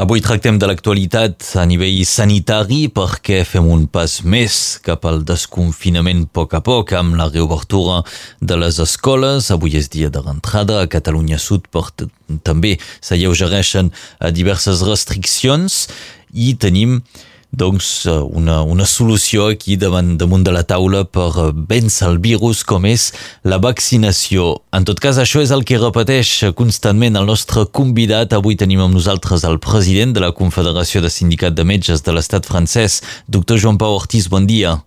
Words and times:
Avui 0.00 0.22
tractem 0.24 0.56
de 0.56 0.64
l'actualitat 0.64 1.44
a 1.60 1.66
nivell 1.68 1.98
sanitari 2.08 2.86
perquè 2.88 3.42
fem 3.44 3.66
un 3.68 3.82
pas 3.92 4.14
més 4.24 4.54
cap 4.80 5.04
al 5.04 5.18
desconfinament 5.28 6.22
a 6.24 6.28
poc 6.38 6.54
a 6.56 6.60
poc 6.64 6.94
amb 6.96 7.18
la 7.18 7.26
reobertura 7.28 7.98
de 8.40 8.56
les 8.56 8.78
escoles. 8.80 9.50
Avui 9.52 9.76
és 9.76 9.90
dia 9.92 10.08
de 10.08 10.22
rentrada 10.24 10.78
a 10.80 10.88
Catalunya 10.88 11.36
Sud, 11.36 11.68
però 11.68 11.92
també 12.48 12.78
s'alleugereixen 13.04 13.92
diverses 14.32 14.80
restriccions 14.88 15.82
i 16.32 16.54
tenim 16.56 17.02
doncs, 17.52 18.06
una, 18.06 18.62
una 18.62 18.86
solució 18.86 19.48
aquí 19.50 19.76
davant, 19.76 20.16
damunt 20.18 20.44
de 20.46 20.52
la 20.54 20.62
taula 20.62 21.02
per 21.04 21.28
eh, 21.34 21.46
vèncer 21.54 22.08
el 22.08 22.20
virus 22.22 22.62
com 22.64 22.86
és 22.88 23.10
la 23.42 23.58
vaccinació. 23.62 24.60
En 24.76 24.86
tot 24.88 25.00
cas, 25.02 25.18
això 25.18 25.42
és 25.42 25.52
el 25.54 25.64
que 25.66 25.80
repeteix 25.80 26.52
constantment 26.58 27.18
el 27.18 27.26
nostre 27.28 27.66
convidat. 27.66 28.36
Avui 28.36 28.58
tenim 28.60 28.84
amb 28.84 28.94
nosaltres 28.94 29.44
el 29.48 29.58
president 29.62 30.14
de 30.14 30.22
la 30.24 30.34
Confederació 30.36 31.02
de 31.02 31.10
Sindicat 31.10 31.56
de 31.56 31.66
Metges 31.66 32.06
de 32.06 32.14
l'Estat 32.14 32.46
francès, 32.46 33.00
doctor 33.26 33.58
Joan 33.58 33.80
Pau 33.80 33.98
Ortiz. 33.98 34.30
Bon 34.30 34.46
dia. 34.46 34.78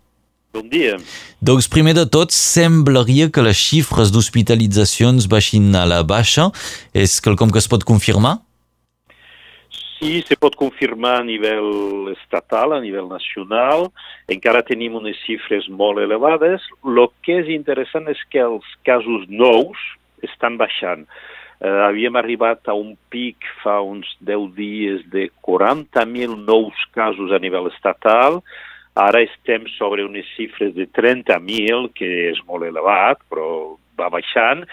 Bon 0.54 0.68
dia. 0.70 1.00
Doncs 1.42 1.66
primer 1.68 1.96
de 1.98 2.06
tot, 2.06 2.32
semblaria 2.32 3.26
que 3.34 3.42
les 3.42 3.58
xifres 3.58 4.14
d'hospitalitzacions 4.14 5.26
baixin 5.28 5.74
a 5.76 5.84
la 5.90 6.04
baixa. 6.08 6.52
És 6.94 7.18
quelcom 7.26 7.52
que 7.52 7.60
es 7.60 7.68
pot 7.68 7.84
confirmar? 7.84 8.38
Sí, 10.04 10.22
se 10.28 10.36
pot 10.36 10.58
confirmar 10.60 11.22
a 11.22 11.24
nivell 11.24 12.10
estatal, 12.12 12.74
a 12.76 12.82
nivell 12.84 13.06
nacional. 13.08 13.86
Encara 14.28 14.60
tenim 14.68 14.98
unes 15.00 15.16
xifres 15.24 15.70
molt 15.72 16.02
elevades. 16.04 16.66
El 16.84 17.00
que 17.24 17.38
és 17.40 17.52
interessant 17.54 18.10
és 18.12 18.20
que 18.28 18.42
els 18.44 18.68
casos 18.84 19.24
nous 19.32 19.80
estan 20.28 20.58
baixant. 20.60 21.06
Uh, 21.64 21.86
havíem 21.86 22.20
arribat 22.20 22.68
a 22.68 22.76
un 22.76 22.98
pic 23.16 23.48
fa 23.62 23.78
uns 23.80 24.10
10 24.28 24.50
dies 24.58 25.06
de 25.14 25.30
40.000 25.48 26.36
nous 26.52 26.84
casos 26.92 27.32
a 27.32 27.40
nivell 27.40 27.72
estatal. 27.72 28.42
Ara 29.00 29.24
estem 29.24 29.72
sobre 29.78 30.04
unes 30.04 30.28
xifres 30.36 30.76
de 30.76 30.84
30.000, 31.00 31.94
que 31.96 32.12
és 32.34 32.44
molt 32.44 32.68
elevat, 32.68 33.24
però 33.32 33.78
va 33.96 34.12
baixant. 34.12 34.68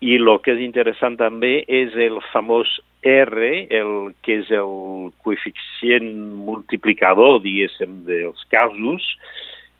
I 0.00 0.14
el 0.14 0.30
que 0.44 0.54
és 0.54 0.62
interessant 0.62 1.16
també 1.18 1.64
és 1.66 1.94
el 1.98 2.20
famós 2.30 2.70
R, 3.02 3.48
el 3.74 3.92
que 4.22 4.38
és 4.42 4.50
el 4.54 5.10
coeficient 5.24 6.08
multiplicador, 6.46 7.40
diguéssim, 7.42 8.04
dels 8.06 8.42
casos. 8.52 9.04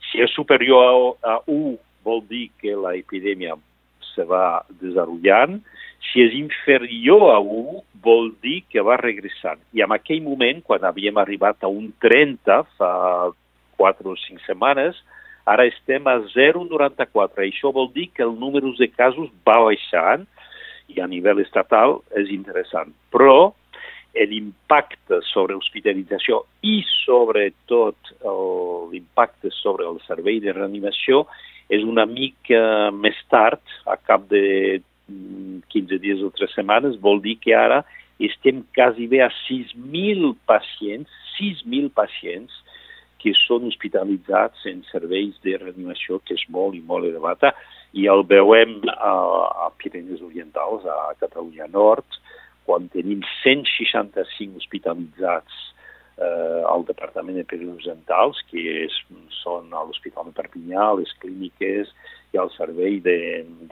Si 0.09 0.19
és 0.23 0.31
superior 0.35 1.15
a, 1.23 1.35
a 1.35 1.41
1, 1.47 1.77
vol 2.03 2.23
dir 2.27 2.49
que 2.59 2.75
l'epidèmia 2.75 3.55
se 4.13 4.25
va 4.27 4.63
desenvolupant. 4.81 5.59
Si 6.09 6.23
és 6.23 6.35
inferior 6.35 7.29
a 7.35 7.39
1, 7.39 7.83
vol 8.03 8.31
dir 8.43 8.63
que 8.71 8.83
va 8.83 8.99
regressant. 8.99 9.59
I 9.75 9.83
en 9.85 9.93
aquell 9.95 10.23
moment, 10.25 10.63
quan 10.65 10.83
havíem 10.87 11.19
arribat 11.19 11.63
a 11.63 11.71
un 11.71 11.91
30, 12.03 12.63
fa 12.79 12.91
4 13.79 14.11
o 14.11 14.15
5 14.19 14.43
setmanes, 14.47 14.99
Ara 15.49 15.65
estem 15.65 16.05
a 16.05 16.19
0,94. 16.29 17.41
Això 17.47 17.71
vol 17.73 17.89
dir 17.95 18.09
que 18.13 18.21
el 18.25 18.35
número 18.37 18.69
de 18.77 18.89
casos 18.91 19.31
va 19.47 19.57
baixant 19.65 20.27
i 20.89 21.01
a 21.01 21.07
nivell 21.09 21.41
estatal 21.41 21.99
és 22.21 22.29
interessant. 22.33 22.93
Però 23.13 23.53
l'impacte 24.13 25.19
sobre 25.29 25.55
l'hospitalització 25.55 26.41
i 26.65 26.79
sobretot 27.05 28.13
l'impacte 28.91 29.51
sobre 29.53 29.85
el 29.87 29.99
servei 30.05 30.41
de 30.43 30.53
reanimació 30.53 31.23
és 31.69 31.85
una 31.85 32.05
mica 32.09 32.89
més 32.91 33.17
tard, 33.29 33.61
a 33.85 33.95
cap 34.01 34.25
de 34.29 34.81
15 35.69 35.99
dies 36.01 36.21
o 36.25 36.31
3 36.33 36.57
setmanes, 36.57 36.97
vol 37.01 37.21
dir 37.21 37.37
que 37.41 37.53
ara 37.53 37.83
estem 38.19 38.63
quasi 38.75 39.05
bé 39.07 39.21
a 39.23 39.29
6.000 39.45 40.33
pacients, 40.49 41.09
6.000 41.37 41.93
pacients 41.95 42.53
que 43.19 43.33
són 43.35 43.67
hospitalitzats 43.67 44.65
en 44.71 44.83
serveis 44.89 45.37
de 45.45 45.57
reanimació, 45.59 46.21
que 46.25 46.37
és 46.37 46.45
molt 46.53 46.77
i 46.77 46.83
molt 46.85 47.07
elevada, 47.09 47.53
i 47.93 48.05
el 48.11 48.23
veiem 48.29 48.79
a, 48.93 49.13
a 49.65 49.69
Pirineus 49.81 50.21
Orientals, 50.25 50.85
a 50.85 51.15
Catalunya 51.21 51.67
Nord, 51.73 52.19
quan 52.69 52.85
tenim 52.93 53.23
165 53.41 54.59
hospitalitzats 54.61 55.55
eh, 56.21 56.61
al 56.69 56.85
Departament 56.85 57.39
de 57.39 57.47
Pirineus 57.49 57.81
Orientals, 57.81 58.43
que 58.51 58.61
és, 58.85 58.95
són 59.41 59.73
a 59.73 59.83
l'Hospital 59.87 60.29
de 60.29 60.35
Perpinyà, 60.37 60.91
les 60.99 61.11
clíniques 61.23 61.91
i 62.35 62.37
al 62.37 62.51
servei 62.53 62.99
de, 63.01 63.19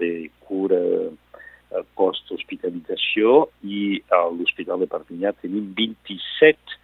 de 0.01 0.11
cura 0.47 0.81
eh, 0.81 1.83
post-hospitalització, 1.99 3.43
i 3.61 3.99
a 4.09 4.23
l'Hospital 4.33 4.81
de 4.81 4.89
Perpinyà 4.89 5.35
tenim 5.43 5.69
27 5.77 6.79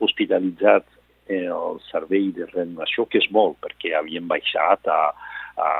hospitalitzats 0.00 0.97
el 1.28 1.80
servei 1.90 2.30
de 2.36 2.48
reanimació, 2.52 3.06
que 3.10 3.20
és 3.22 3.28
molt, 3.34 3.58
perquè 3.64 3.94
havíem 3.98 4.28
baixat 4.30 4.88
a, 4.88 5.00
a 5.58 5.70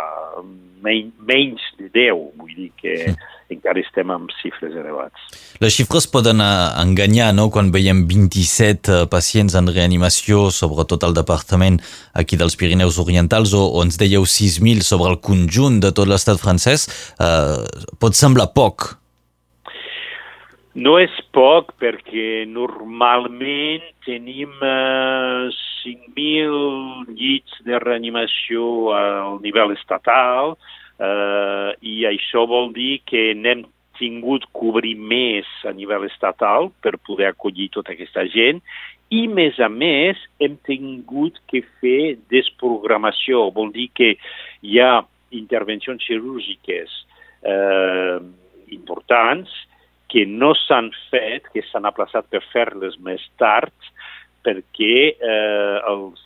menys, 0.85 1.13
menys 1.25 1.65
de 1.79 1.89
10, 1.95 2.21
vull 2.39 2.55
dir 2.57 2.69
que 2.79 2.95
sí. 3.01 3.15
encara 3.55 3.81
estem 3.83 4.11
amb 4.13 4.31
xifres 4.41 4.77
elevats. 4.77 5.29
Les 5.63 5.75
xifres 5.75 6.09
poden 6.11 6.43
enganyar, 6.43 7.31
no?, 7.37 7.49
quan 7.55 7.73
veiem 7.75 8.05
27 8.11 8.93
eh, 8.93 9.09
pacients 9.11 9.57
en 9.59 9.71
reanimació, 9.73 10.49
sobretot 10.55 11.07
al 11.07 11.17
departament 11.17 11.81
aquí 12.19 12.39
dels 12.41 12.59
Pirineus 12.59 13.01
Orientals, 13.03 13.55
o, 13.57 13.65
o 13.67 13.83
ens 13.87 13.99
dèieu 14.01 14.27
6.000 14.29 14.87
sobre 14.87 15.13
el 15.15 15.21
conjunt 15.25 15.81
de 15.85 15.93
tot 15.95 16.11
l'estat 16.11 16.41
francès, 16.43 16.89
eh, 17.19 17.65
pot 17.99 18.19
semblar 18.19 18.53
poc, 18.55 18.93
no 20.79 20.95
és 21.03 21.15
poc 21.35 21.73
perquè 21.83 22.45
normalment 22.47 23.83
tenim 24.07 24.53
eh, 24.63 25.49
5.000 25.83 27.17
llits 27.19 27.57
de 27.67 27.81
reanimació 27.83 28.93
al 28.95 29.41
nivell 29.43 29.75
estatal 29.75 30.55
eh, 30.55 31.71
i 31.83 31.97
això 32.11 32.45
vol 32.51 32.71
dir 32.77 33.01
que 33.09 33.33
n'hem 33.35 33.65
tingut 33.99 34.47
cobrir 34.55 34.95
més 34.95 35.49
a 35.67 35.75
nivell 35.75 36.07
estatal 36.07 36.71
per 36.85 36.95
poder 37.03 37.33
acollir 37.33 37.73
tota 37.75 37.97
aquesta 37.97 38.29
gent 38.31 38.63
i, 39.11 39.25
més 39.27 39.59
a 39.59 39.71
més, 39.73 40.21
hem 40.39 40.59
tingut 40.69 41.39
que 41.49 41.63
fer 41.81 42.19
desprogramació. 42.31 43.47
Vol 43.57 43.73
dir 43.73 43.89
que 43.97 44.13
hi 44.63 44.79
ha 44.85 45.01
intervencions 45.35 46.05
quirúrgiques 46.05 46.93
eh, 47.43 48.19
importants 48.77 49.51
que 50.09 50.25
no 50.27 50.55
s'han 50.57 50.91
fet, 51.11 51.49
que 51.53 51.63
s'han 51.69 51.89
aplaçat 51.89 52.29
per 52.33 52.41
fer-les 52.53 52.97
més 53.05 53.23
tard, 53.41 53.75
perquè 54.47 54.97
eh, 55.13 55.77
els 55.91 56.23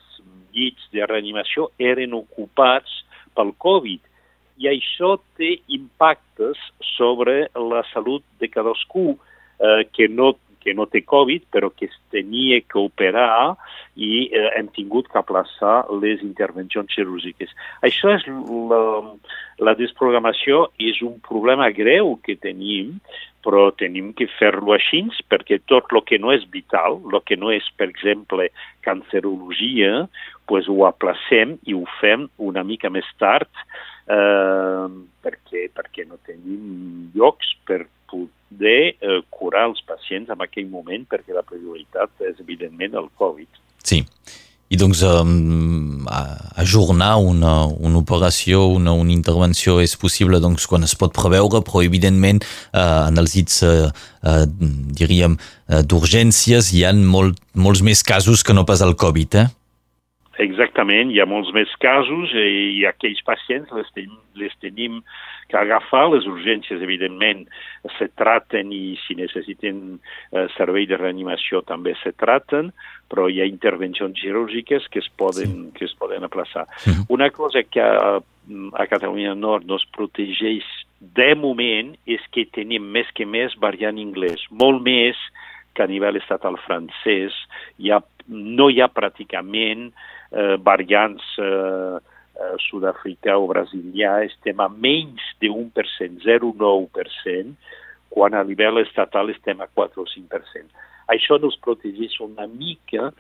llits 0.55 0.87
de 0.95 1.07
reanimació 1.09 1.71
eren 1.81 2.15
ocupats 2.15 3.03
pel 3.37 3.53
Covid. 3.65 4.01
I 4.63 4.69
això 4.71 5.17
té 5.41 5.57
impactes 5.75 6.61
sobre 6.95 7.49
la 7.57 7.83
salut 7.91 8.23
de 8.39 8.51
cadascú 8.53 9.17
eh, 9.17 9.83
que 9.91 10.07
no 10.09 10.35
que 10.63 10.75
no 10.79 10.87
té 10.91 11.03
Covid, 11.07 11.45
però 11.53 11.71
que 11.75 11.91
es 11.91 11.97
tenia 12.15 12.61
que 12.63 12.79
operar 12.81 13.57
i 13.95 14.29
eh, 14.31 14.49
hem 14.57 14.71
tingut 14.77 15.11
que 15.13 15.21
aplaçar 15.21 15.83
les 16.03 16.23
intervencions 16.25 16.95
quirúrgiques. 16.95 17.53
Això 17.85 18.15
és 18.17 18.25
la, 18.71 18.83
la 19.61 19.77
desprogramació 19.79 20.69
és 20.79 21.03
un 21.05 21.19
problema 21.27 21.71
greu 21.75 22.17
que 22.25 22.39
tenim 22.41 22.97
però 23.43 23.71
tenim 23.75 24.13
que 24.15 24.29
fer-lo 24.39 24.75
així 24.77 25.03
perquè 25.31 25.59
tot 25.67 25.91
el 25.91 26.03
que 26.07 26.19
no 26.23 26.33
és 26.33 26.45
vital, 26.51 27.01
el 27.11 27.21
que 27.27 27.37
no 27.37 27.51
és, 27.51 27.67
per 27.77 27.89
exemple, 27.91 28.49
cancerologia, 28.87 30.07
pues 30.47 30.69
ho 30.71 30.85
aplacem 30.87 31.57
i 31.67 31.75
ho 31.75 31.83
fem 32.01 32.29
una 32.39 32.63
mica 32.63 32.91
més 32.91 33.09
tard 33.19 33.51
eh, 34.07 34.87
perquè, 35.25 35.69
perquè 35.75 36.07
no 36.07 36.21
tenim 36.27 37.11
llocs 37.17 37.55
per 37.67 37.85
poder 38.13 38.95
eh, 38.95 39.19
curar 39.33 39.67
els 39.71 39.83
pacients 39.89 40.31
en 40.33 40.45
aquell 40.45 40.69
moment 40.71 41.09
perquè 41.09 41.35
la 41.35 41.45
prioritat 41.47 42.25
és 42.29 42.39
evidentment 42.45 42.95
el 43.01 43.11
Covid. 43.19 43.61
Sí. 43.83 44.03
I 44.73 44.79
doncs 44.81 45.03
um, 45.05 46.07
ajornar 46.57 47.19
una, 47.21 47.67
una 47.69 47.99
operació, 48.01 48.63
una, 48.73 48.95
una 48.97 49.13
intervenció 49.13 49.83
és 49.85 49.93
possible 50.01 50.41
doncs, 50.41 50.65
quan 50.65 50.87
es 50.87 50.95
pot 50.97 51.13
preveure, 51.13 51.61
però 51.67 51.83
evidentment 51.85 52.41
uh, 52.73 53.11
en 53.11 53.21
els 53.21 53.37
dits, 53.37 53.59
uh, 53.69 53.91
uh, 54.25 54.47
diríem, 54.97 55.37
uh, 55.37 55.83
d'urgències 55.85 56.73
hi 56.73 56.87
ha 56.89 56.95
molt, 56.97 57.37
molts 57.53 57.85
més 57.85 58.01
casos 58.01 58.41
que 58.41 58.57
no 58.57 58.65
pas 58.65 58.81
el 58.81 58.97
Covid, 58.97 59.43
eh? 59.43 59.51
Exactament, 60.43 61.13
hi 61.13 61.21
ha 61.23 61.29
molts 61.29 61.53
més 61.55 61.71
casos 61.83 62.33
i 62.35 62.83
aquells 62.89 63.21
pacients 63.27 63.71
les, 63.77 63.89
ten, 63.95 64.11
les 64.39 64.55
tenim 64.65 65.01
que 65.51 65.59
agafar. 65.61 66.07
Les 66.13 66.27
urgències, 66.29 66.83
evidentment, 66.83 67.45
se 67.99 68.09
traten 68.19 68.73
i 68.75 68.97
si 69.05 69.17
necessiten 69.19 69.83
eh, 70.33 70.47
servei 70.57 70.89
de 70.91 70.99
reanimació 70.99 71.63
també 71.69 71.95
se 72.01 72.15
traten, 72.19 72.73
però 73.13 73.29
hi 73.29 73.43
ha 73.43 73.49
intervencions 73.49 74.19
quirúrgiques 74.19 74.89
que 74.93 75.03
es 75.05 75.11
poden, 75.21 75.69
sí. 75.69 75.75
que 75.79 75.89
es 75.91 75.95
poden 76.01 76.25
aplaçar. 76.27 76.67
Sí. 76.83 76.97
Una 77.13 77.31
cosa 77.31 77.63
que 77.63 77.85
a, 77.85 78.19
a 78.19 78.89
Catalunya 78.91 79.37
Nord 79.39 79.69
no 79.69 79.79
es 79.81 79.87
protegeix 79.95 80.67
de 81.03 81.33
moment 81.39 81.97
és 82.07 82.23
que 82.35 82.47
tenim 82.55 82.85
més 82.95 83.09
que 83.15 83.27
més 83.27 83.55
variant 83.61 83.99
anglès, 83.99 84.45
molt 84.51 84.83
més 84.87 85.19
que 85.75 85.83
a 85.85 85.89
nivell 85.89 86.19
estatal 86.21 86.59
francès 86.67 87.37
hi 87.81 87.91
ha, 87.93 88.01
no 88.29 88.69
hi 88.71 88.81
ha 88.83 88.91
pràcticament 88.93 89.91
eh, 89.91 90.57
variants 90.63 91.25
eh, 91.39 91.99
eh, 91.99 92.55
sud-africà 92.69 93.37
o 93.39 93.49
brasilià, 93.51 94.21
estem 94.27 94.61
a 94.61 94.69
menys 94.69 95.25
de 95.43 95.51
1%, 95.51 96.23
0,9%, 96.25 97.55
quan 98.13 98.35
a 98.37 98.45
nivell 98.45 98.83
estatal 98.83 99.33
estem 99.33 99.61
a 99.65 99.69
4 99.73 100.03
o 100.03 100.09
5%. 100.09 100.89
Això 101.13 101.37
nos 101.41 101.59
protegeix 101.61 102.15
una 102.25 102.47
mica 102.47 103.11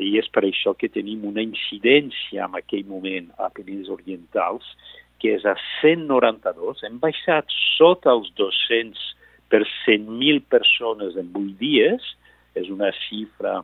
i 0.00 0.14
és 0.20 0.28
per 0.32 0.44
això 0.46 0.76
que 0.78 0.88
tenim 0.92 1.24
una 1.28 1.42
incidència 1.42 2.46
en 2.46 2.54
aquell 2.60 2.86
moment 2.88 3.32
a 3.42 3.50
Penins 3.52 3.90
Orientals 3.92 4.68
que 5.22 5.36
és 5.36 5.44
a 5.46 5.54
192. 5.80 6.82
Hem 6.86 6.98
baixat 7.02 7.50
sota 7.76 8.10
els 8.10 8.32
200 8.38 9.02
per 9.52 9.62
100.000 9.86 10.42
persones 10.50 11.18
en 11.20 11.30
8 11.30 11.54
dies, 11.60 12.08
és 12.58 12.68
una 12.72 12.90
xifra 13.06 13.60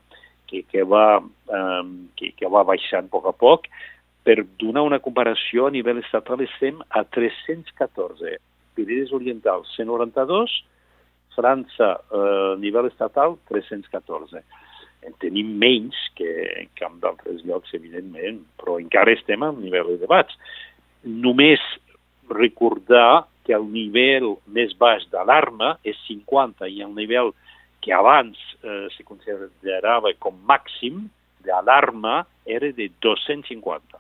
que, 0.49 0.65
que, 0.65 0.83
va, 0.83 1.21
um, 1.21 1.93
que, 2.17 2.33
que 2.37 2.51
va 2.51 2.65
baixant 2.67 3.07
a 3.07 3.13
poc 3.13 3.29
a 3.31 3.35
poc. 3.37 3.69
Per 4.27 4.41
donar 4.61 4.85
una 4.85 4.99
comparació, 5.05 5.69
a 5.69 5.75
nivell 5.75 6.01
estatal 6.03 6.43
estem 6.45 6.81
a 6.91 7.05
314. 7.05 8.39
Pirides 8.77 9.13
Orientals, 9.17 9.71
192, 9.77 10.57
França, 11.39 11.93
eh, 12.11 12.55
a 12.55 12.57
nivell 12.59 12.91
estatal, 12.91 13.39
314. 13.49 14.43
En 15.07 15.15
tenim 15.23 15.55
menys 15.61 15.97
que, 16.19 16.33
en 16.67 16.99
d'altres 17.03 17.45
llocs, 17.47 17.73
evidentment, 17.79 18.43
però 18.59 18.81
encara 18.83 19.15
estem 19.15 19.45
a 19.47 19.53
nivell 19.55 19.95
elevats. 19.95 20.35
Només 21.07 21.63
recordar 22.29 23.29
que 23.47 23.55
el 23.57 23.65
nivell 23.73 24.35
més 24.53 24.75
baix 24.77 25.07
d'alarma 25.13 25.77
és 25.87 25.97
50 26.09 26.69
i 26.69 26.83
el 26.85 26.93
nivell 26.99 27.33
que 27.81 27.95
abans 27.95 28.37
eh, 28.63 28.89
se 28.97 29.05
considerava 29.05 30.13
com 30.19 30.33
màxim 30.33 31.09
d'alarma 31.41 32.27
era 32.47 32.73
de 32.73 32.91
250. 33.01 33.99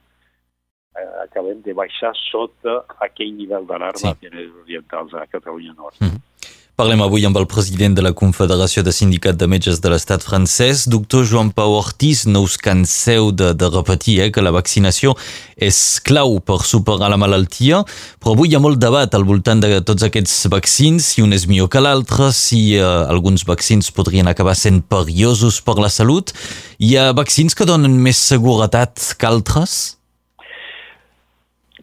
Eh, 0.96 1.22
acabem 1.22 1.60
de 1.60 1.74
baixar 1.74 2.14
sota 2.30 2.84
aquell 3.00 3.32
nivell 3.32 3.66
d'alarma 3.66 4.14
sí. 4.16 4.30
orientals 4.62 5.14
a 5.14 5.26
Catalunya 5.26 5.74
Nord. 5.74 5.96
Mm 6.00 6.08
-hmm. 6.08 6.27
Parlem 6.78 7.00
avui 7.02 7.24
amb 7.26 7.34
el 7.40 7.48
president 7.50 7.96
de 7.98 8.02
la 8.06 8.12
Confederació 8.14 8.84
de 8.86 8.92
Sindicat 8.94 9.34
de 9.34 9.48
Metges 9.50 9.80
de 9.82 9.90
l'Estat 9.90 10.22
francès, 10.22 10.84
doctor 10.86 11.24
Joan 11.26 11.48
Pau 11.50 11.72
Ortiz. 11.74 12.20
No 12.30 12.44
us 12.46 12.54
canseu 12.54 13.32
de, 13.34 13.48
de 13.58 13.70
repetir 13.72 14.14
eh, 14.22 14.28
que 14.30 14.44
la 14.46 14.52
vaccinació 14.54 15.16
és 15.58 15.80
clau 16.06 16.36
per 16.38 16.60
superar 16.62 17.08
la 17.10 17.18
malaltia, 17.18 17.80
però 18.22 18.36
avui 18.36 18.52
hi 18.52 18.54
ha 18.54 18.62
molt 18.62 18.78
debat 18.78 19.10
al 19.18 19.26
voltant 19.26 19.64
de 19.64 19.80
tots 19.82 20.06
aquests 20.06 20.46
vaccins, 20.54 21.10
si 21.16 21.26
un 21.26 21.34
és 21.34 21.48
millor 21.50 21.66
que 21.74 21.82
l'altre, 21.82 22.30
si 22.30 22.62
eh, 22.76 22.86
alguns 22.86 23.42
vaccins 23.50 23.90
podrien 23.90 24.30
acabar 24.30 24.54
sent 24.54 24.84
perillosos 24.86 25.58
per 25.66 25.80
la 25.82 25.90
salut. 25.90 26.30
Hi 26.78 26.94
ha 26.94 27.10
vaccins 27.10 27.58
que 27.58 27.66
donen 27.66 27.98
més 28.06 28.22
seguretat 28.22 29.16
que 29.18 29.32
altres? 29.34 29.98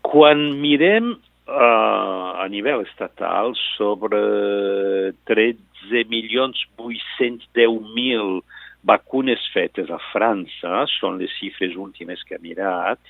Quan 0.08 0.54
mirem 0.64 1.18
a 1.48 2.48
nivell 2.50 2.82
estatal 2.82 3.54
sobre 3.78 5.14
13 5.30 6.06
milions 6.10 6.58
810 6.78 7.94
mil 7.94 8.42
vacunes 8.86 9.42
fetes 9.54 9.90
a 9.90 10.00
França, 10.12 10.86
són 11.00 11.18
les 11.22 11.34
xifres 11.40 11.76
últimes 11.78 12.22
que 12.26 12.38
he 12.38 12.42
mirat, 12.42 13.02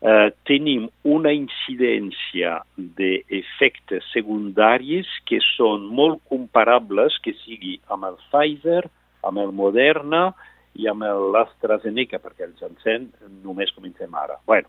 eh, 0.00 0.30
tenim 0.48 0.88
una 1.04 1.32
incidència 1.36 2.58
d'efectes 2.76 4.08
secundaris 4.14 5.08
que 5.28 5.40
són 5.56 5.84
molt 5.84 6.22
comparables 6.32 7.18
que 7.24 7.36
sigui 7.44 7.76
amb 7.88 8.08
el 8.08 8.16
Pfizer, 8.30 8.84
amb 9.24 9.44
el 9.44 9.52
Moderna 9.52 10.30
i 10.74 10.88
amb 10.88 11.04
l'AstraZeneca, 11.04 12.20
perquè 12.22 12.48
els 12.48 12.62
encén 12.64 13.10
només 13.44 13.72
comencem 13.76 14.14
ara. 14.16 14.38
Bueno, 14.46 14.68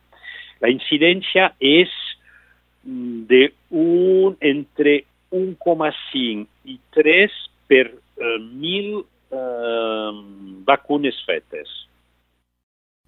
la 0.61 0.69
incidència 0.69 1.53
és 1.57 1.91
de 2.83 3.53
un, 3.69 4.37
entre 4.39 5.03
1,5 5.31 6.47
i 6.65 6.79
3 6.95 7.37
per 7.67 7.85
eh, 7.91 8.39
mil 8.39 9.03
eh, 9.31 10.11
vacunes 10.67 11.21
fetes. 11.25 11.69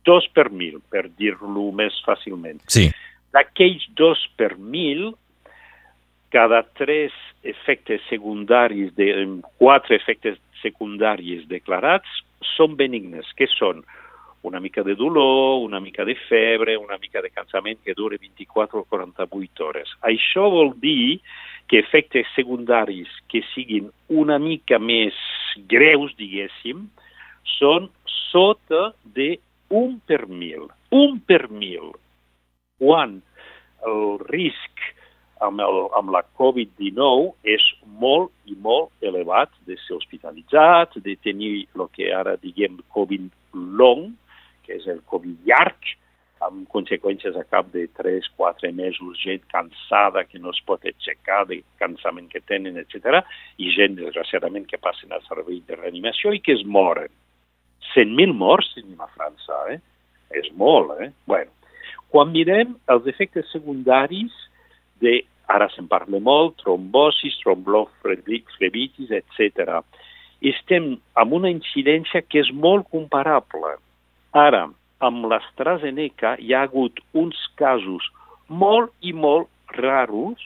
Dos 0.04 0.28
per 0.36 0.50
mil, 0.52 0.82
per 0.92 1.08
dir-lo 1.16 1.70
més 1.76 1.96
fàcilment. 2.06 2.60
Sí. 2.72 2.90
D'aquells 3.34 3.86
dos 3.98 4.20
per 4.38 4.54
mil, 4.60 5.14
cada 6.34 6.64
tres 6.78 7.14
efectes 7.44 8.04
secundaris, 8.10 8.92
de, 8.98 9.08
quatre 9.62 9.96
efectes 9.96 10.40
secundaris 10.62 11.48
declarats, 11.50 12.10
són 12.54 12.76
benignes, 12.80 13.30
que 13.38 13.48
són 13.52 13.84
una 14.44 14.60
mica 14.60 14.84
de 14.84 14.96
dolor, 14.96 15.64
una 15.64 15.80
mica 15.80 16.06
de 16.06 16.16
febre, 16.28 16.78
una 16.78 16.98
mica 16.98 17.22
de 17.22 17.32
cansament 17.32 17.80
que 17.84 17.96
dura 17.96 18.18
24 18.20 18.80
o 18.80 18.84
48 18.84 19.66
hores. 19.66 19.92
Això 20.04 20.50
vol 20.52 20.74
dir 20.80 21.22
que 21.68 21.80
efectes 21.80 22.28
secundaris 22.36 23.08
que 23.32 23.42
siguin 23.54 23.90
una 24.10 24.38
mica 24.40 24.80
més 24.80 25.16
greus, 25.72 26.12
diguéssim, 26.20 26.90
són 27.58 27.88
sota 28.32 28.92
de 29.16 29.38
un 29.72 30.00
per 30.06 30.26
mil. 30.28 30.68
Un 30.92 31.22
per 31.24 31.48
mil. 31.50 31.94
Quan 32.84 33.22
el 33.88 34.20
risc 34.28 34.84
amb, 35.44 35.62
el, 35.64 35.80
amb 35.98 36.12
la 36.14 36.24
Covid-19 36.40 37.32
és 37.56 37.64
molt 38.00 38.32
i 38.50 38.58
molt 38.60 38.92
elevat 39.06 39.52
de 39.68 39.78
ser 39.86 39.98
hospitalitzat, 39.98 41.00
de 41.04 41.16
tenir 41.24 41.54
el 41.76 41.88
que 41.96 42.12
ara 42.16 42.36
diguem 42.42 42.80
Covid 42.96 43.32
long, 43.54 44.12
que 44.74 44.82
és 44.82 44.90
el 44.90 45.04
Covid 45.10 45.46
llarg, 45.46 45.94
amb 46.44 46.66
conseqüències 46.74 47.38
a 47.40 47.46
cap 47.48 47.70
de 47.72 47.86
3-4 47.96 48.74
mesos, 48.76 49.20
gent 49.22 49.44
cansada 49.54 50.26
que 50.28 50.40
no 50.42 50.52
es 50.52 50.60
pot 50.68 50.84
aixecar 50.84 51.46
de 51.48 51.62
cansament 51.80 52.28
que 52.32 52.42
tenen, 52.42 52.80
etc. 52.82 53.22
i 53.58 53.70
gent, 53.72 53.96
desgraciadament, 54.00 54.66
que 54.68 54.82
passen 54.82 55.14
al 55.14 55.24
servei 55.30 55.62
de 55.68 55.78
reanimació 55.80 56.34
i 56.34 56.42
que 56.44 56.58
es 56.58 56.66
moren. 56.66 57.12
100.000 57.94 58.34
morts 58.36 58.74
tenim 58.76 59.00
a 59.04 59.12
França, 59.14 59.60
eh? 59.72 59.80
És 60.34 60.50
molt, 60.58 60.98
eh? 61.00 61.12
Bueno, 61.30 61.54
quan 62.12 62.34
mirem 62.34 62.76
els 62.92 63.08
efectes 63.08 63.52
secundaris 63.54 64.34
de, 65.04 65.22
ara 65.48 65.70
se'n 65.72 65.88
parla 65.92 66.20
molt, 66.20 66.58
trombosis, 66.64 67.38
tromboflebitis, 67.44 69.14
etc. 69.14 69.80
Estem 70.44 70.96
amb 71.20 71.40
una 71.40 71.52
incidència 71.54 72.24
que 72.26 72.42
és 72.44 72.52
molt 72.52 72.90
comparable 72.92 73.78
Ara, 74.34 74.64
amb 75.06 75.28
l'AstraZeneca 75.30 76.34
hi 76.42 76.56
ha 76.56 76.64
hagut 76.66 76.98
uns 77.14 77.38
casos 77.60 78.06
molt 78.50 78.90
i 79.06 79.12
molt 79.14 79.50
raros 79.78 80.42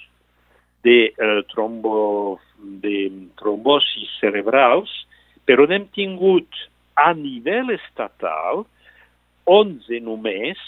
de, 0.84 1.14
eh, 1.16 1.42
trombo, 1.54 2.40
de 2.84 3.08
trombosis 3.40 4.12
cerebrals, 4.20 4.92
però 5.48 5.68
n'hem 5.68 5.88
tingut 5.96 6.48
a 6.96 7.14
nivell 7.14 7.72
estatal 7.72 8.66
11 9.46 10.02
només 10.04 10.60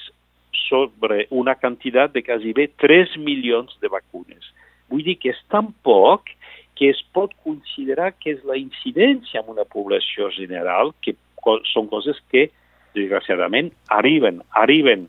sobre 0.70 1.26
una 1.30 1.56
quantitat 1.60 2.14
de 2.14 2.24
quasi 2.24 2.54
bé 2.54 2.70
3 2.80 3.18
milions 3.18 3.76
de 3.82 3.92
vacunes. 3.92 4.48
Vull 4.88 5.04
dir 5.04 5.18
que 5.20 5.34
és 5.36 5.42
tan 5.52 5.74
poc 5.84 6.32
que 6.80 6.88
es 6.88 7.02
pot 7.12 7.36
considerar 7.44 8.14
que 8.16 8.32
és 8.32 8.44
la 8.48 8.56
incidència 8.56 9.44
en 9.44 9.52
una 9.52 9.68
població 9.68 10.32
general, 10.32 10.94
que 11.04 11.18
són 11.74 11.92
coses 11.92 12.16
que 12.32 12.48
desgraciadament, 12.96 13.72
arriben, 13.88 14.42
arriben 14.58 15.08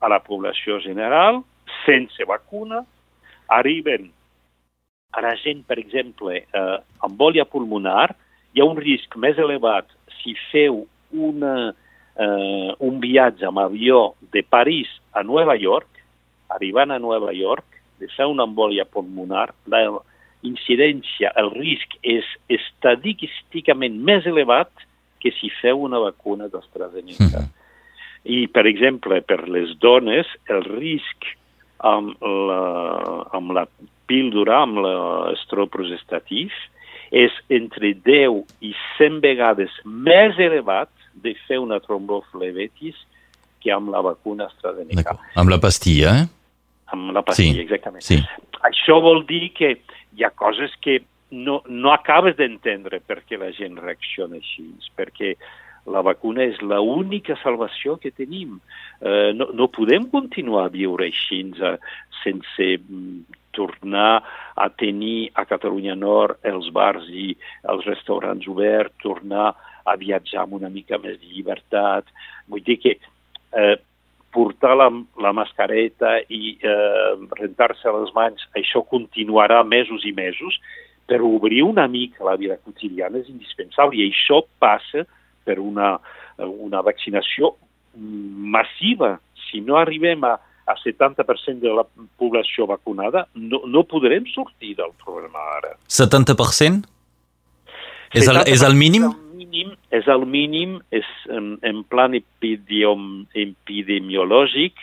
a 0.00 0.10
la 0.12 0.20
població 0.24 0.80
general 0.84 1.42
sense 1.84 2.24
vacuna, 2.28 2.82
arriben 3.48 4.10
a 5.14 5.22
la 5.22 5.34
gent, 5.38 5.62
per 5.66 5.78
exemple, 5.78 6.42
eh, 6.42 6.76
amb 6.98 7.12
embòlia 7.12 7.46
pulmonar, 7.46 8.14
hi 8.54 8.62
ha 8.62 8.66
un 8.66 8.78
risc 8.78 9.14
més 9.16 9.38
elevat 9.38 9.86
si 10.20 10.34
feu 10.50 10.84
una, 11.12 11.72
eh, 12.16 12.70
un 12.78 12.98
viatge 13.00 13.46
amb 13.46 13.62
avió 13.62 14.14
de 14.32 14.42
París 14.42 14.90
a 15.12 15.22
Nova 15.22 15.54
York, 15.56 15.88
arribant 16.48 16.90
a 16.90 16.98
Nova 16.98 17.32
York, 17.32 17.66
de 17.98 18.08
fer 18.16 18.26
una 18.26 18.46
embòlia 18.48 18.84
pulmonar, 18.84 19.52
la 19.70 19.84
incidència, 20.42 21.30
el 21.40 21.50
risc 21.54 21.94
és 22.02 22.26
estadísticament 22.52 23.96
més 24.02 24.26
elevat 24.26 24.70
que 25.24 25.32
si 25.40 25.48
feu 25.62 25.80
una 25.80 25.98
vacuna 26.02 26.50
d'AstraZeneca. 26.52 27.40
Mm 27.40 27.48
-hmm. 27.48 27.62
I, 28.24 28.48
per 28.48 28.66
exemple, 28.66 29.20
per 29.22 29.48
les 29.48 29.72
dones, 29.80 30.26
el 30.48 30.64
risc 30.64 31.24
amb 31.78 32.16
la, 32.20 32.62
amb 33.32 33.52
la 33.52 33.66
píldora, 34.06 34.62
amb 34.62 34.78
l'estró 34.84 35.66
progestatiu, 35.66 36.52
és 37.14 37.32
entre 37.48 37.94
10 38.04 38.44
i 38.60 38.72
100 38.98 39.20
vegades 39.22 39.70
més 39.84 40.38
elevat 40.38 40.90
de 41.14 41.34
fer 41.46 41.60
una 41.62 41.78
tromboflebetis 41.80 42.96
que 43.62 43.72
amb 43.72 43.92
la 43.94 44.02
vacuna 44.04 44.48
AstraZeneca. 44.50 45.16
Amb 45.40 45.52
la 45.52 45.60
pastilla, 45.62 46.16
eh? 46.20 46.26
Amb 46.92 47.12
la 47.16 47.22
pastilla, 47.22 47.60
sí. 47.60 47.64
exactament. 47.64 48.04
Sí. 48.04 48.18
Això 48.66 49.00
vol 49.00 49.24
dir 49.28 49.52
que 49.56 49.76
hi 50.16 50.24
ha 50.24 50.30
coses 50.30 50.74
que 50.84 51.00
no, 51.34 51.60
no 51.66 51.92
acabes 51.92 52.38
d'entendre 52.38 53.02
per 53.02 53.20
què 53.26 53.38
la 53.40 53.50
gent 53.56 53.76
reacciona 53.82 54.38
així, 54.38 54.68
perquè 54.96 55.34
la 55.90 56.00
vacuna 56.04 56.46
és 56.48 56.60
l'única 56.64 57.36
salvació 57.42 57.98
que 58.00 58.12
tenim. 58.14 58.56
Eh, 59.04 59.32
no, 59.36 59.50
no 59.52 59.68
podem 59.72 60.06
continuar 60.12 60.68
a 60.68 60.72
viure 60.72 61.10
així 61.10 61.42
eh, 61.52 61.76
sense 62.22 62.68
mm, 62.78 63.40
tornar 63.54 64.22
a 64.56 64.68
tenir 64.72 65.30
a 65.34 65.44
Catalunya 65.46 65.94
Nord 65.98 66.40
els 66.46 66.70
bars 66.74 67.06
i 67.10 67.32
els 67.70 67.84
restaurants 67.86 68.48
oberts, 68.50 68.96
tornar 69.04 69.52
a 69.84 69.96
viatjar 70.00 70.44
amb 70.44 70.56
una 70.58 70.72
mica 70.72 70.98
més 70.98 71.18
de 71.20 71.28
llibertat. 71.28 72.08
Vull 72.48 72.64
dir 72.64 72.78
que 72.80 72.96
eh, 72.96 73.76
portar 74.34 74.74
la, 74.80 74.88
la 75.22 75.32
mascareta 75.36 76.16
i 76.32 76.56
eh, 76.58 77.12
rentar-se 77.38 77.92
les 77.94 78.10
mans, 78.16 78.48
això 78.58 78.82
continuarà 78.90 79.60
mesos 79.62 80.02
i 80.08 80.12
mesos, 80.16 80.58
però 81.06 81.28
obrir 81.36 81.62
una 81.62 81.86
mica 81.88 82.24
la 82.24 82.36
vida 82.40 82.56
quotidiana 82.62 83.20
és 83.20 83.28
indispensable 83.28 84.00
i 84.00 84.08
això 84.08 84.40
passa 84.58 85.04
per 85.44 85.58
una, 85.60 85.98
una 86.38 86.80
vaccinació 86.84 87.54
massiva. 87.94 89.18
Si 89.50 89.60
no 89.60 89.76
arribem 89.76 90.24
a, 90.24 90.34
a 90.66 90.76
70% 90.80 91.60
de 91.60 91.74
la 91.76 91.84
població 92.18 92.66
vacunada, 92.66 93.26
no, 93.34 93.62
no 93.68 93.84
podrem 93.88 94.26
sortir 94.32 94.74
del 94.80 94.94
problema 95.04 95.44
ara. 95.58 95.76
70%? 95.88 96.88
És 98.14 98.30
el, 98.30 98.40
és 98.46 98.62
el 98.62 98.76
mínim? 98.78 99.10
Mínim, 99.34 99.74
és, 99.90 100.06
el 100.10 100.24
mínim, 100.30 100.78
és 100.94 101.06
en, 101.34 101.54
en 101.66 101.82
plan 101.90 102.14
epidemiom, 102.14 103.26
epidemiològic 103.34 104.78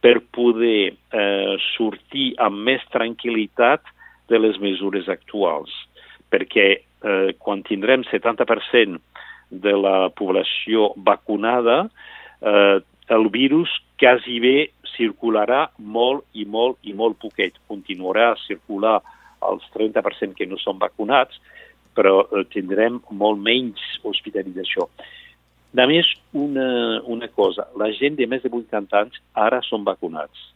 per 0.00 0.16
poder 0.32 0.92
eh, 0.96 1.56
sortir 1.74 2.32
amb 2.40 2.64
més 2.64 2.84
tranquil·litat 2.92 3.84
de 4.30 4.38
les 4.38 4.58
mesures 4.62 5.08
actuals. 5.12 5.72
Perquè 6.30 6.68
eh, 6.78 7.30
quan 7.42 7.64
tindrem 7.66 8.04
70% 8.08 9.00
de 9.50 9.74
la 9.76 10.10
població 10.14 10.92
vacunada, 10.96 11.82
eh, 12.40 12.78
el 13.10 13.28
virus 13.34 13.70
quasi 13.98 14.38
bé 14.40 14.56
circularà 14.94 15.66
molt 15.78 16.24
i 16.32 16.46
molt 16.46 16.78
i 16.86 16.94
molt 16.94 17.18
poquet. 17.20 17.58
Continuarà 17.68 18.30
a 18.30 18.42
circular 18.46 19.00
als 19.40 19.64
30% 19.74 20.36
que 20.36 20.46
no 20.46 20.58
són 20.60 20.78
vacunats, 20.78 21.40
però 21.96 22.22
eh, 22.28 22.44
tindrem 22.52 23.00
molt 23.10 23.40
menys 23.42 23.82
hospitalització. 24.06 24.86
A 25.78 25.86
més, 25.86 26.06
una, 26.34 27.00
una 27.06 27.28
cosa, 27.30 27.68
la 27.78 27.90
gent 27.94 28.16
de 28.18 28.26
més 28.26 28.42
de 28.42 28.50
80 28.50 28.96
anys 28.98 29.20
ara 29.38 29.60
són 29.62 29.84
vacunats. 29.86 30.48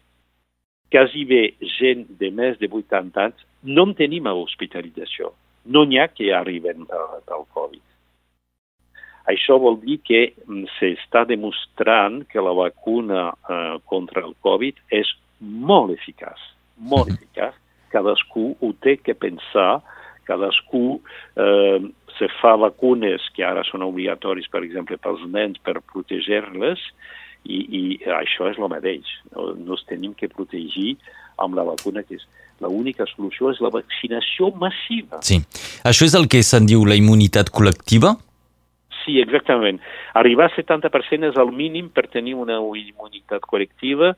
Quasi 0.90 1.23
bé 1.26 1.54
gent 1.78 2.07
de 2.19 2.31
més 2.35 2.59
de 2.59 2.71
80 2.71 3.23
anys 3.23 3.45
no 3.64 3.88
en 3.88 3.97
tenim 3.99 4.28
a 4.28 4.37
hospitalització. 4.37 5.33
No 5.64 5.85
n'hi 5.88 5.99
ha 6.00 6.09
que 6.12 6.30
arriben 6.37 6.85
del 6.85 7.44
Covid. 7.56 7.83
Això 9.33 9.56
vol 9.56 9.78
dir 9.80 9.99
que 10.04 10.21
mm, 10.28 10.66
s'està 10.76 11.25
demostrant 11.25 12.23
que 12.28 12.42
la 12.44 12.52
vacuna 12.52 13.30
eh, 13.33 13.76
contra 13.88 14.21
el 14.26 14.35
Covid 14.44 14.83
és 14.92 15.09
molt 15.40 15.94
eficaç, 15.97 16.40
molt 16.76 17.12
eficaç. 17.14 17.56
Cadascú 17.94 18.50
ho 18.61 18.73
té 18.85 18.99
que 19.00 19.14
pensar, 19.16 19.80
cadascú 20.28 21.00
eh, 21.40 21.80
se 22.18 22.28
fa 22.40 22.54
vacunes 22.61 23.25
que 23.35 23.47
ara 23.47 23.64
són 23.64 23.87
obligatoris, 23.87 24.50
per 24.52 24.64
exemple, 24.66 25.00
pels 25.00 25.25
nens 25.30 25.61
per 25.64 25.80
protegir-les, 25.80 26.83
i, 27.44 27.59
i 27.61 27.83
això 28.16 28.49
és 28.50 28.61
el 28.61 28.71
mateix. 28.73 29.09
No, 29.33 29.52
no 29.56 29.76
es 29.78 29.85
tenim 29.88 30.14
que 30.16 30.33
protegir 30.33 30.94
amb 31.40 31.56
la 31.59 31.66
vacuna 31.66 32.04
que 32.04 32.18
és 32.21 32.26
l'única 32.62 33.06
solució 33.11 33.50
és 33.52 33.61
la 33.64 33.73
vaccinació 33.75 34.50
massiva. 34.61 35.20
Sí. 35.26 35.40
Això 35.87 36.06
és 36.06 36.14
el 36.18 36.28
que 36.30 36.42
se'n 36.42 36.68
diu 36.70 36.84
la 36.87 36.99
immunitat 36.99 37.50
col·lectiva? 37.54 38.14
Sí, 39.04 39.18
exactament. 39.20 39.80
Arribar 40.16 40.49
a 40.49 40.54
70% 40.54 41.28
és 41.28 41.38
el 41.40 41.52
mínim 41.52 41.90
per 41.92 42.06
tenir 42.12 42.34
una 42.40 42.56
immunitat 42.56 43.44
col·lectiva. 43.50 44.14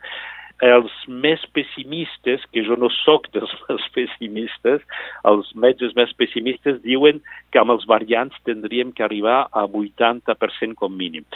Els 0.64 0.92
més 1.08 1.42
pessimistes, 1.52 2.44
que 2.52 2.62
jo 2.64 2.78
no 2.80 2.88
sóc 3.02 3.26
dels 3.34 3.52
més 3.68 3.88
pessimistes, 3.96 4.84
els 5.28 5.52
metges 5.54 5.96
més 5.98 6.14
pessimistes 6.16 6.80
diuen 6.84 7.20
que 7.52 7.60
amb 7.60 7.74
els 7.74 7.84
variants 7.88 8.36
tindríem 8.48 8.94
que 8.96 9.04
arribar 9.04 9.46
a 9.50 9.66
80% 9.66 10.78
com 10.78 10.94
mínim. 10.96 11.26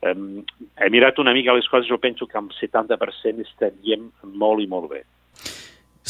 He 0.00 0.88
mirat 0.92 1.18
una 1.20 1.34
mica 1.36 1.56
les 1.56 1.68
coses, 1.68 1.88
jo 1.88 1.98
penso 2.00 2.28
que 2.28 2.38
amb 2.38 2.54
70% 2.56 3.42
estaríem 3.44 4.08
molt 4.22 4.62
i 4.64 4.68
molt 4.70 4.92
bé 4.92 5.02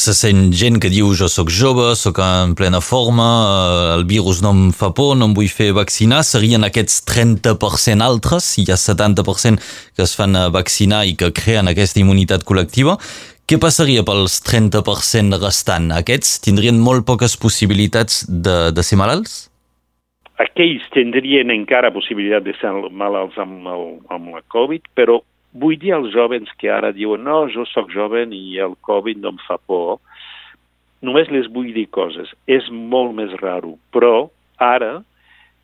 se 0.00 0.14
sent 0.16 0.54
gent 0.56 0.78
que 0.80 0.90
diu 0.92 1.12
jo 1.14 1.28
sóc 1.28 1.50
jove, 1.52 1.92
sóc 1.98 2.18
en 2.24 2.54
plena 2.58 2.80
forma, 2.80 3.26
eh, 3.46 3.98
el 3.98 4.06
virus 4.08 4.40
no 4.42 4.54
em 4.56 4.62
fa 4.72 4.90
por, 4.96 5.12
no 5.16 5.28
em 5.28 5.34
vull 5.36 5.50
fer 5.52 5.70
vaccinar, 5.76 6.22
serien 6.24 6.64
aquests 6.64 7.02
30% 7.10 8.02
altres, 8.06 8.48
si 8.54 8.64
hi 8.64 8.72
ha 8.72 8.78
70% 8.80 9.60
que 9.96 10.06
es 10.06 10.16
fan 10.16 10.38
vaccinar 10.54 11.04
i 11.06 11.14
que 11.14 11.30
creen 11.36 11.68
aquesta 11.68 12.00
immunitat 12.00 12.46
col·lectiva. 12.48 12.96
Què 13.50 13.58
passaria 13.58 14.04
pels 14.06 14.38
30% 14.46 15.40
restant? 15.42 15.88
Aquests 15.90 16.36
tindrien 16.44 16.76
molt 16.78 17.02
poques 17.08 17.36
possibilitats 17.36 18.22
de, 18.30 18.70
de 18.70 18.84
ser 18.86 18.98
malalts? 19.00 19.50
Aquells 20.40 20.84
tindrien 20.94 21.50
encara 21.52 21.90
possibilitat 21.92 22.46
de 22.46 22.54
ser 22.60 22.70
malalts 22.94 23.36
amb, 23.42 23.66
el, 23.66 23.84
amb 24.14 24.30
la 24.36 24.44
Covid, 24.54 24.86
però 24.94 25.18
vull 25.52 25.78
dir 25.80 25.94
als 25.96 26.12
jovens 26.14 26.50
que 26.58 26.70
ara 26.70 26.92
diuen 26.94 27.24
no, 27.26 27.44
jo 27.50 27.66
sóc 27.68 27.90
jove 27.92 28.22
i 28.34 28.58
el 28.62 28.76
Covid 28.86 29.18
no 29.18 29.34
em 29.34 29.40
fa 29.46 29.58
por, 29.58 29.98
només 31.02 31.30
les 31.30 31.48
vull 31.50 31.72
dir 31.74 31.88
coses. 31.90 32.30
És 32.46 32.68
molt 32.70 33.14
més 33.16 33.32
raro, 33.40 33.76
però 33.92 34.30
ara 34.58 35.00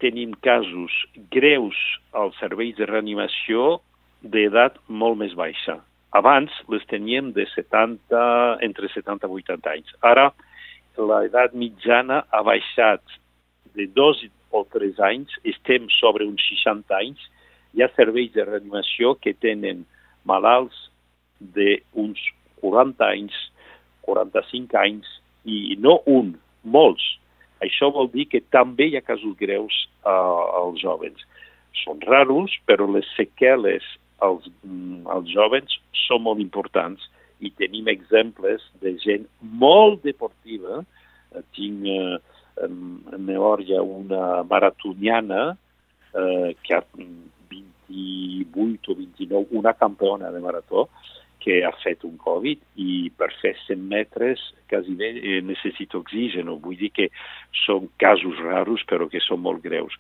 tenim 0.02 0.34
casos 0.44 0.92
greus 1.32 1.76
als 2.12 2.36
serveis 2.40 2.76
de 2.76 2.88
reanimació 2.88 3.78
d'edat 4.22 4.76
molt 4.88 5.18
més 5.20 5.36
baixa. 5.36 5.78
Abans 6.16 6.52
les 6.72 6.84
teníem 6.90 7.32
de 7.36 7.46
70, 7.52 8.58
entre 8.64 8.88
70 8.92 9.28
i 9.28 9.38
80 9.42 9.72
anys. 9.72 9.94
Ara 10.00 10.30
l'edat 10.96 11.54
mitjana 11.54 12.22
ha 12.32 12.42
baixat 12.42 13.02
de 13.76 13.86
dos 13.92 14.22
o 14.50 14.64
tres 14.72 15.00
anys, 15.00 15.32
estem 15.44 15.88
sobre 15.92 16.24
uns 16.24 16.40
60 16.48 16.96
anys, 16.96 17.20
hi 17.76 17.84
ha 17.84 17.92
serveis 17.92 18.32
de 18.32 18.46
reanimació 18.48 19.14
que 19.20 19.34
tenen 19.36 19.84
malalts 20.24 20.78
d'uns 21.54 22.22
40 22.62 23.04
anys, 23.04 23.36
45 24.08 24.78
anys, 24.80 25.10
i 25.44 25.76
no 25.78 25.98
un, 26.08 26.32
molts. 26.64 27.04
Això 27.64 27.90
vol 27.92 28.08
dir 28.12 28.26
que 28.32 28.40
també 28.52 28.88
hi 28.88 28.96
ha 28.96 29.04
casos 29.04 29.36
greus 29.40 29.76
uh, 30.08 30.62
als 30.62 30.80
jovens. 30.80 31.20
Són 31.84 32.00
raros, 32.08 32.56
però 32.68 32.88
les 32.88 33.06
seqüeles 33.16 33.84
als, 34.24 34.48
mm, 34.64 35.04
als 35.12 35.28
jovens 35.32 35.76
són 36.06 36.24
molt 36.24 36.40
importants 36.40 37.04
i 37.44 37.52
tenim 37.60 37.88
exemples 37.92 38.64
de 38.80 38.96
gent 39.04 39.28
molt 39.40 40.02
deportiva. 40.08 40.82
Tinc 41.56 41.84
uh, 41.92 42.16
en, 42.64 42.76
en 43.12 43.24
memòria 43.28 43.84
una 43.84 44.42
maratoniana 44.48 45.50
uh, 45.52 46.50
que 46.64 46.76
ha 46.76 46.84
28 47.88 48.92
o 48.92 48.96
29, 48.96 49.48
una 49.58 49.74
campiona 49.74 50.30
de 50.30 50.40
marató 50.40 50.88
que 51.46 51.60
ha 51.64 51.70
fet 51.78 52.02
un 52.02 52.16
Covid 52.18 52.62
i 52.82 53.06
per 53.14 53.28
fer 53.38 53.52
100 53.68 53.84
metres 53.86 54.42
quasi 54.70 54.96
bé 54.98 55.12
eh, 55.14 55.42
necessita 55.46 56.00
oxigen. 56.00 56.50
Vull 56.64 56.80
dir 56.80 56.90
que 56.90 57.06
són 57.66 57.86
casos 58.02 58.40
raros 58.42 58.82
però 58.90 59.06
que 59.12 59.22
són 59.22 59.44
molt 59.44 59.62
greus. 59.62 59.94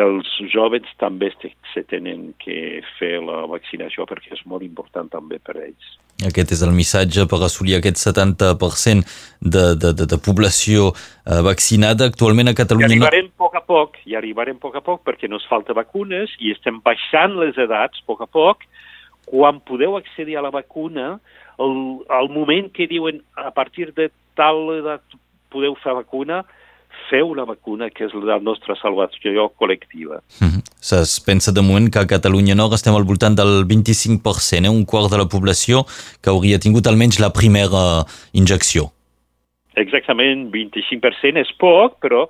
Els 0.00 0.28
jovens 0.52 0.88
també 1.00 1.30
se 1.72 1.82
tenen 1.88 2.30
que 2.40 2.80
fer 2.96 3.16
la 3.24 3.44
vaccinació 3.48 4.08
perquè 4.08 4.32
és 4.36 4.44
molt 4.48 4.64
important 4.64 5.12
també 5.12 5.40
per 5.40 5.56
ells. 5.60 5.94
Aquest 6.24 6.54
és 6.54 6.62
el 6.64 6.72
missatge 6.72 7.26
per 7.28 7.42
assolir 7.44 7.74
aquest 7.76 8.00
70% 8.00 9.04
de, 9.40 9.64
de, 9.76 9.90
de, 9.92 10.06
de 10.08 10.18
població 10.24 10.88
eh, 10.94 11.42
vaccinada 11.44 12.08
actualment 12.08 12.48
a 12.48 12.54
Catalunya. 12.56 12.88
I 12.88 12.96
arribarem 12.96 13.28
a 13.28 13.42
poc 13.44 13.58
a 13.58 13.60
poc, 13.60 13.98
i 14.08 14.16
arribarem 14.16 14.56
a 14.56 14.62
poc 14.62 14.78
a 14.80 14.84
poc 14.86 15.02
perquè 15.04 15.28
no 15.28 15.36
es 15.36 15.48
falta 15.50 15.76
vacunes 15.76 16.32
i 16.40 16.54
estem 16.56 16.80
baixant 16.84 17.36
les 17.42 17.58
edats 17.60 18.00
a 18.00 18.08
poc 18.08 18.24
a 18.24 18.30
poc. 18.32 18.64
Quan 19.28 19.60
podeu 19.66 19.98
accedir 19.98 20.38
a 20.38 20.44
la 20.46 20.54
vacuna, 20.54 21.18
el, 21.60 21.76
el 22.20 22.32
moment 22.32 22.70
que 22.72 22.88
diuen 22.88 23.20
a 23.36 23.50
partir 23.52 23.90
de 23.92 24.08
tal 24.38 24.70
edat 24.78 25.20
podeu 25.52 25.76
fer 25.82 25.98
vacuna, 25.98 26.44
feu 27.10 27.34
la 27.34 27.44
vacuna, 27.44 27.88
que 27.90 28.06
és 28.06 28.14
la 28.14 28.38
nostra 28.40 28.74
salvació 28.80 29.48
col·lectiva. 29.58 30.20
Mm 30.40 30.48
-hmm. 30.48 30.62
Es 31.02 31.20
pensa 31.20 31.52
de 31.52 31.62
moment 31.62 31.90
que 31.92 31.98
a 31.98 32.06
Catalunya 32.06 32.54
Nord 32.54 32.74
estem 32.74 32.94
al 32.94 33.04
voltant 33.04 33.36
del 33.36 33.64
25%, 33.66 34.64
eh? 34.64 34.68
un 34.68 34.84
quart 34.84 35.10
de 35.10 35.18
la 35.18 35.28
població 35.28 35.84
que 36.22 36.30
hauria 36.30 36.58
tingut 36.58 36.86
almenys 36.86 37.18
la 37.18 37.32
primera 37.32 38.04
injecció. 38.32 38.92
Exactament, 39.74 40.50
25% 40.50 41.36
és 41.36 41.52
poc, 41.58 41.98
però 42.00 42.28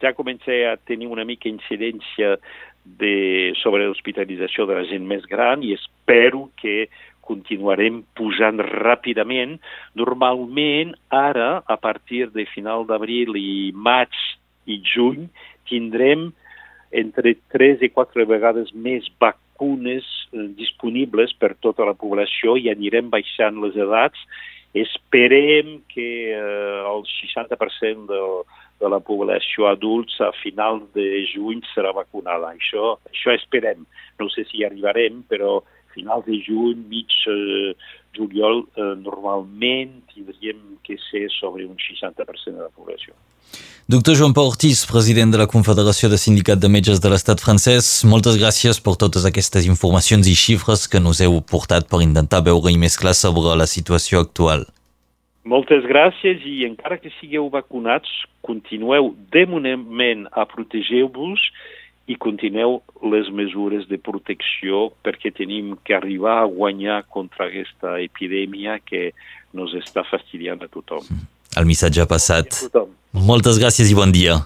ja 0.00 0.12
comença 0.12 0.52
a 0.72 0.76
tenir 0.76 1.06
una 1.06 1.24
mica 1.24 1.48
incidència 1.48 2.36
de, 2.84 3.52
sobre 3.62 3.86
l'hospitalització 3.86 4.66
de 4.66 4.74
la 4.74 4.84
gent 4.84 5.06
més 5.08 5.24
gran 5.26 5.62
i 5.64 5.72
espero 5.72 6.50
que 6.60 6.88
continuarem 7.26 8.02
pujant 8.18 8.60
ràpidament. 8.60 9.58
Normalment, 9.98 10.94
ara, 11.08 11.62
a 11.66 11.76
partir 11.80 12.28
de 12.34 12.46
final 12.52 12.86
d'abril 12.88 13.36
i 13.40 13.72
maig 13.74 14.14
i 14.70 14.80
juny, 14.84 15.28
tindrem 15.68 16.30
entre 16.94 17.34
3 17.52 17.82
i 17.82 17.90
4 17.90 18.26
vegades 18.30 18.70
més 18.74 19.06
vacunes 19.20 20.06
eh, 20.32 20.48
disponibles 20.58 21.34
per 21.40 21.54
tota 21.60 21.86
la 21.88 21.96
població 21.98 22.56
i 22.56 22.70
anirem 22.72 23.10
baixant 23.12 23.60
les 23.64 23.76
edats. 23.76 24.20
Esperem 24.74 25.80
que 25.90 26.08
eh, 26.34 26.82
el 26.90 27.02
60% 27.10 28.06
de, 28.10 28.20
de 28.82 28.90
la 28.90 29.00
població 29.02 29.68
adults 29.70 30.20
a 30.22 30.30
final 30.40 30.82
de 30.94 31.24
juny 31.32 31.62
serà 31.74 31.94
vacunada. 31.94 32.54
Això, 32.54 32.96
això 33.10 33.34
esperem. 33.34 33.86
No 34.20 34.30
sé 34.30 34.46
si 34.50 34.64
arribarem, 34.66 35.22
però 35.30 35.60
finals 35.94 36.24
de 36.26 36.40
juny, 36.42 36.84
mig 36.90 37.10
eh, 37.30 37.74
juliol, 38.16 38.64
eh, 38.76 38.94
normalment 39.00 40.02
tindríem 40.12 40.60
que 40.84 40.98
ser 41.10 41.30
sobre 41.40 41.64
un 41.66 41.76
60% 41.76 42.58
de 42.58 42.62
la 42.62 42.72
població. 42.74 43.14
Doctor 43.86 44.16
Joan 44.16 44.32
Pau 44.32 44.48
Ortiz, 44.48 44.86
president 44.88 45.30
de 45.34 45.38
la 45.38 45.46
Confederació 45.46 46.08
de 46.08 46.16
Sindicat 46.16 46.58
de 46.58 46.70
Metges 46.72 47.02
de 47.04 47.10
l'Estat 47.12 47.42
francès, 47.44 47.88
moltes 48.08 48.38
gràcies 48.40 48.80
per 48.80 48.94
totes 48.96 49.26
aquestes 49.28 49.68
informacions 49.68 50.24
i 50.30 50.32
xifres 50.32 50.86
que 50.88 51.02
nos 51.04 51.20
heu 51.20 51.36
portat 51.44 51.84
per 51.90 52.00
intentar 52.00 52.40
veure 52.46 52.72
i 52.72 52.80
més 52.80 52.96
clar 52.96 53.12
sobre 53.12 53.52
la 53.60 53.68
situació 53.68 54.24
actual. 54.24 54.64
Moltes 55.44 55.84
gràcies 55.84 56.40
i 56.48 56.64
encara 56.64 56.96
que 56.96 57.12
sigueu 57.20 57.50
vacunats, 57.52 58.08
continueu 58.40 59.12
de 59.32 59.44
moment 59.44 60.24
a 60.32 60.46
protegir-vos 60.48 61.44
i 62.06 62.16
continueu 62.20 62.80
les 63.08 63.30
mesures 63.32 63.86
de 63.88 63.98
protecció 63.98 64.90
perquè 65.04 65.32
tenim 65.32 65.74
que 65.84 65.96
arribar 65.96 66.40
a 66.42 66.48
guanyar 66.50 67.02
contra 67.08 67.48
aquesta 67.48 67.96
epidèmia 68.04 68.78
que 68.84 69.12
nos 69.56 69.72
està 69.78 70.04
fastidiant 70.08 70.60
a 70.64 70.68
tothom. 70.68 71.06
El 71.56 71.68
missatge 71.68 72.02
ha 72.02 72.10
passat. 72.10 72.64
Moltes 73.14 73.60
gràcies 73.62 73.92
i 73.92 73.96
bon 73.96 74.12
dia. 74.12 74.40